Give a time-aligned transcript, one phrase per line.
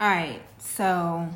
[0.00, 1.28] All right, so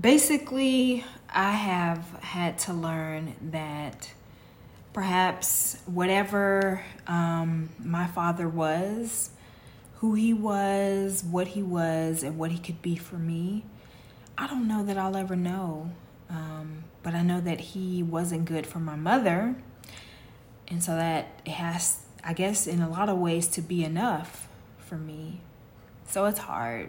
[0.00, 4.10] basically, I have had to learn that
[4.94, 9.28] perhaps whatever um, my father was,
[9.96, 13.66] who he was, what he was, and what he could be for me,
[14.38, 15.90] I don't know that I'll ever know.
[16.30, 19.54] Um, but I know that he wasn't good for my mother.
[20.66, 24.48] And so that has, I guess, in a lot of ways to be enough
[24.78, 25.42] for me.
[26.06, 26.88] So it's hard.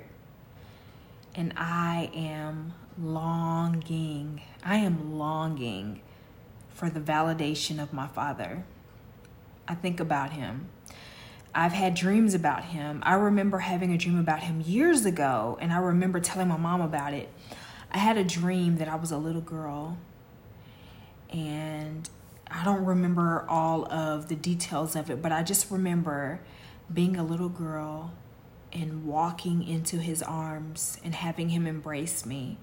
[1.34, 6.02] And I am longing, I am longing
[6.70, 8.66] for the validation of my father.
[9.68, 10.68] I think about him.
[11.54, 13.02] I've had dreams about him.
[13.04, 16.82] I remember having a dream about him years ago, and I remember telling my mom
[16.82, 17.30] about it.
[17.92, 19.98] I had a dream that I was a little girl,
[21.30, 22.10] and
[22.50, 26.40] I don't remember all of the details of it, but I just remember
[26.94, 28.12] being a little girl
[28.74, 32.58] and walking into his arms and having him embrace me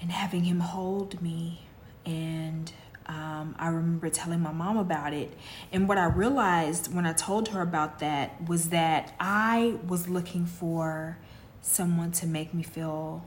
[0.00, 1.66] and having him hold me.
[2.04, 2.72] And
[3.06, 5.32] um, I remember telling my mom about it.
[5.72, 10.46] And what I realized when I told her about that was that I was looking
[10.46, 11.18] for
[11.62, 13.24] someone to make me feel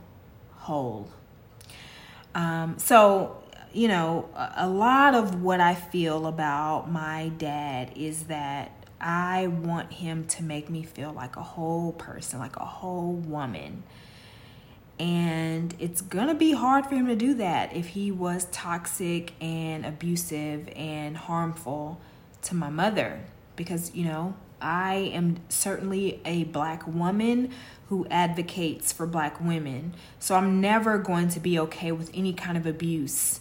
[0.56, 1.10] whole.
[2.34, 8.70] Um, so, you know, a lot of what I feel about my dad is that
[9.02, 13.82] I want him to make me feel like a whole person, like a whole woman.
[14.98, 19.84] And it's gonna be hard for him to do that if he was toxic and
[19.84, 22.00] abusive and harmful
[22.42, 23.20] to my mother.
[23.56, 27.50] Because, you know, I am certainly a black woman
[27.88, 29.94] who advocates for black women.
[30.18, 33.40] So I'm never going to be okay with any kind of abuse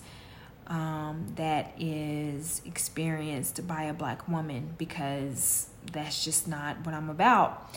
[0.71, 7.69] um, that is experienced by a black woman because that's just not what I'm about.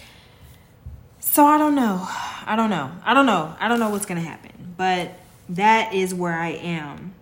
[1.18, 2.06] So I don't know.
[2.46, 2.92] I don't know.
[3.04, 3.56] I don't know.
[3.58, 4.74] I don't know what's going to happen.
[4.76, 5.10] But
[5.48, 7.14] that is where I am.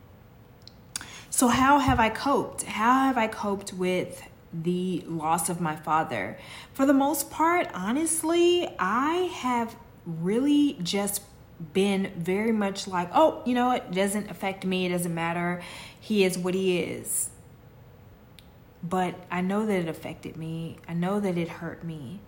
[1.31, 2.65] So, how have I coped?
[2.65, 4.23] How have I coped with
[4.53, 6.39] the loss of my father?
[6.75, 9.75] For the most part, honestly, I have
[10.05, 11.23] really just
[11.73, 15.63] been very much like, oh, you know, it doesn't affect me, it doesn't matter.
[16.01, 17.31] He is what he is.
[18.83, 22.21] But I know that it affected me, I know that it hurt me.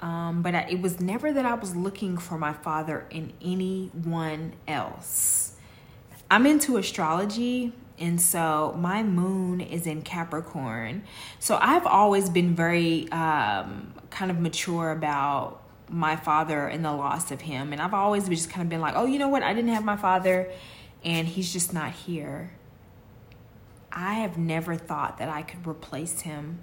[0.00, 4.54] Um, but I, it was never that I was looking for my father in anyone
[4.66, 5.56] else.
[6.30, 11.02] I'm into astrology, and so my moon is in Capricorn.
[11.38, 17.30] So I've always been very um, kind of mature about my father and the loss
[17.30, 17.72] of him.
[17.72, 19.42] And I've always just kind of been like, oh, you know what?
[19.42, 20.50] I didn't have my father
[21.04, 22.52] and he's just not here.
[23.92, 26.60] I have never thought that I could replace him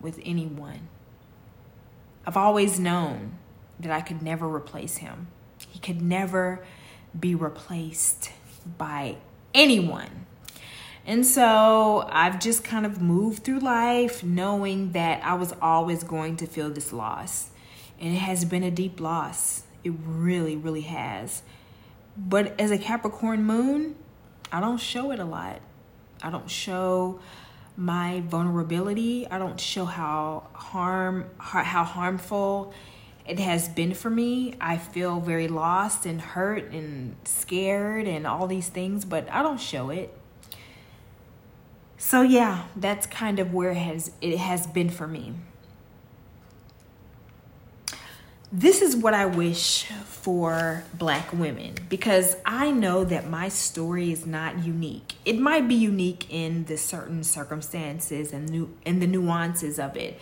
[0.00, 0.88] with anyone.
[2.26, 3.38] I've always known
[3.78, 5.28] that I could never replace him.
[5.68, 6.64] He could never
[7.18, 8.30] be replaced
[8.78, 9.16] by
[9.52, 10.26] anyone.
[11.06, 16.36] And so I've just kind of moved through life knowing that I was always going
[16.38, 17.50] to feel this loss.
[18.00, 19.64] And it has been a deep loss.
[19.82, 21.42] It really, really has.
[22.16, 23.96] But as a Capricorn moon,
[24.52, 25.60] I don't show it a lot.
[26.22, 27.20] I don't show
[27.76, 29.26] my vulnerability.
[29.28, 32.72] I don't show how harm how harmful
[33.26, 34.54] it has been for me.
[34.60, 39.60] I feel very lost and hurt and scared and all these things, but I don't
[39.60, 40.16] show it.
[41.96, 45.34] So yeah, that's kind of where it has it has been for me.
[48.56, 54.26] This is what I wish for black women because I know that my story is
[54.26, 55.14] not unique.
[55.24, 60.20] It might be unique in the certain circumstances and new in the nuances of it,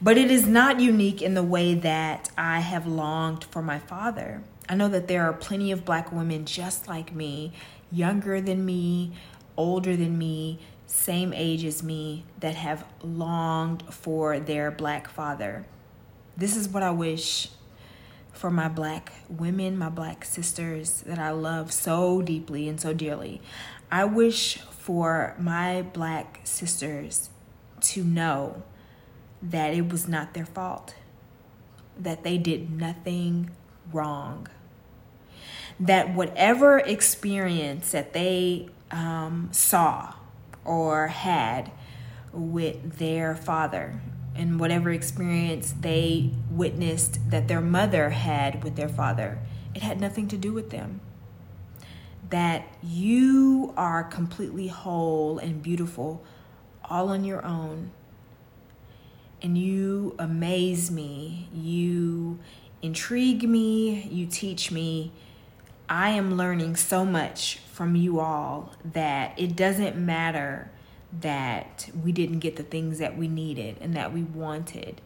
[0.00, 4.44] but it is not unique in the way that I have longed for my father.
[4.68, 7.52] I know that there are plenty of black women just like me,
[7.90, 9.14] younger than me,
[9.56, 15.64] older than me, same age as me that have longed for their black father.
[16.36, 17.48] This is what I wish
[18.32, 23.40] for my black women, my black sisters that I love so deeply and so dearly.
[23.90, 27.30] I wish for my black sisters
[27.82, 28.62] to know
[29.42, 30.94] that it was not their fault,
[31.98, 33.50] that they did nothing
[33.92, 34.48] wrong,
[35.78, 40.14] that whatever experience that they um, saw
[40.64, 41.70] or had
[42.32, 44.00] with their father
[44.34, 49.38] and whatever experience they witnessed that their mother had with their father,
[49.74, 51.00] it had nothing to do with them.
[52.30, 56.24] That you are completely whole and beautiful
[56.84, 57.90] all on your own.
[59.42, 61.48] And you amaze me.
[61.52, 62.38] You
[62.80, 65.12] intrigue me, you teach me.
[65.88, 70.70] I am learning so much from you all that it doesn't matter
[71.20, 75.00] that we didn't get the things that we needed and that we wanted.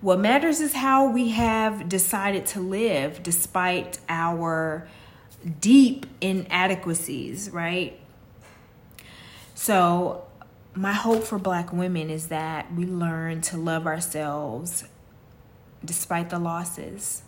[0.00, 4.88] What matters is how we have decided to live despite our
[5.60, 7.98] deep inadequacies, right?
[9.54, 10.24] So,
[10.74, 14.84] my hope for black women is that we learn to love ourselves
[15.84, 17.22] despite the losses,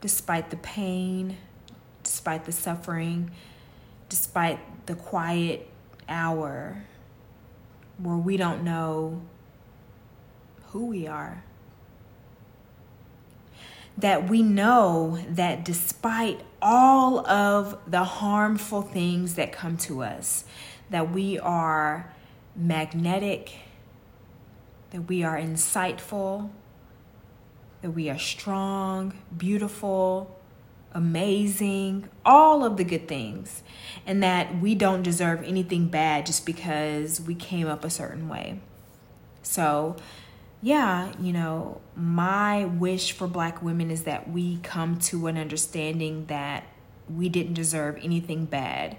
[0.00, 1.36] despite the pain,
[2.02, 3.30] despite the suffering,
[4.08, 5.68] despite the quiet
[6.08, 6.82] hour
[8.02, 9.22] where we don't know
[10.70, 11.44] who we are.
[13.96, 20.44] That we know that despite all of the harmful things that come to us,
[20.90, 22.12] that we are
[22.56, 23.52] magnetic,
[24.90, 26.50] that we are insightful,
[27.82, 30.38] that we are strong, beautiful,
[30.94, 33.62] amazing, all of the good things,
[34.06, 38.60] and that we don't deserve anything bad just because we came up a certain way.
[39.42, 39.96] So,
[40.60, 46.26] yeah, you know, my wish for black women is that we come to an understanding
[46.26, 46.64] that
[47.12, 48.96] we didn't deserve anything bad.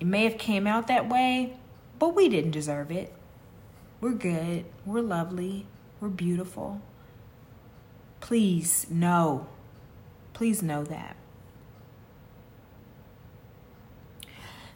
[0.00, 1.56] It may have came out that way,
[1.98, 3.12] but we didn't deserve it.
[4.00, 4.66] We're good.
[4.84, 5.66] We're lovely.
[6.00, 6.82] We're beautiful.
[8.20, 9.46] Please know
[10.36, 11.16] Please know that.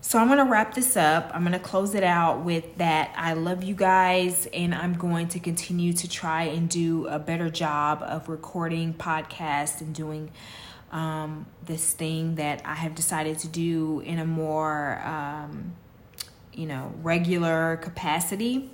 [0.01, 1.31] So I'm going to wrap this up.
[1.35, 5.29] I'm going to close it out with that I love you guys and I'm going
[5.29, 10.31] to continue to try and do a better job of recording podcasts and doing
[10.93, 15.75] um, this thing that I have decided to do in a more, um,
[16.55, 18.71] you know, regular capacity.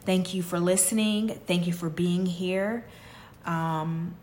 [0.00, 1.28] Thank you for listening.
[1.46, 2.84] Thank you for being here.
[3.46, 4.16] Um,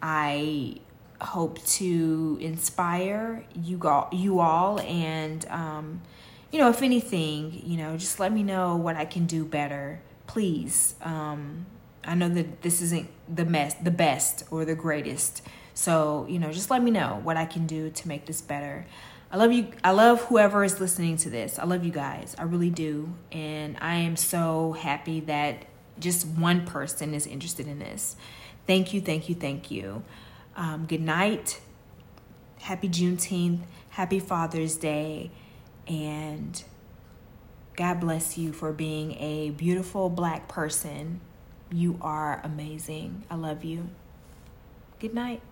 [0.00, 0.76] I
[1.20, 6.02] hope to inspire you all, you all and um,
[6.50, 10.00] you know if anything you know just let me know what i can do better.
[10.26, 11.66] Please um,
[12.04, 15.42] i know that this isn't the best the best or the greatest.
[15.74, 18.86] So you know just let me know what i can do to make this better.
[19.30, 21.58] I love you i love whoever is listening to this.
[21.58, 22.36] I love you guys.
[22.38, 23.14] I really do.
[23.32, 25.64] And i am so happy that
[25.98, 28.16] just one person is interested in this.
[28.66, 30.02] Thank you thank you thank you
[30.56, 31.60] um, good night.
[32.60, 33.60] Happy Juneteenth.
[33.90, 35.30] Happy Father's Day.
[35.86, 36.62] And
[37.76, 41.20] God bless you for being a beautiful black person.
[41.70, 43.24] You are amazing.
[43.30, 43.88] I love you.
[44.98, 45.42] Good night.